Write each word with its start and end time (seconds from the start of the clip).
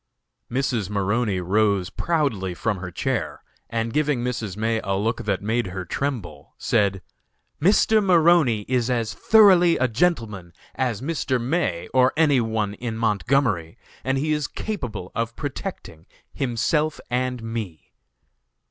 Mrs. 0.49 0.89
Maroney 0.89 1.39
rose 1.39 1.91
proudly 1.91 2.55
from 2.55 2.77
her 2.79 2.89
chair, 2.89 3.43
and 3.69 3.93
giving 3.93 4.23
Mrs. 4.23 4.57
May 4.57 4.79
a 4.83 4.95
look 4.95 5.25
that 5.25 5.43
made 5.43 5.67
her 5.67 5.85
tremble, 5.85 6.55
said: 6.57 7.03
"Mr. 7.61 8.03
Maroney 8.03 8.61
is 8.67 8.89
as 8.89 9.13
thoroughly 9.13 9.77
a 9.77 9.87
gentleman 9.87 10.53
as 10.73 11.01
Mr. 11.01 11.39
May 11.39 11.87
or 11.93 12.13
any 12.17 12.41
one 12.41 12.73
in 12.73 12.97
Montgomery, 12.97 13.77
and 14.03 14.17
he 14.17 14.33
is 14.33 14.47
capable 14.47 15.11
of 15.13 15.35
protecting 15.35 16.07
himself 16.33 16.99
and 17.11 17.43
me." 17.43 17.93